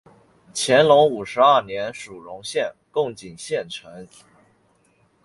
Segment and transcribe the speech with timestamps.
[0.55, 4.07] 乾隆五十二年署荣县贡井县丞。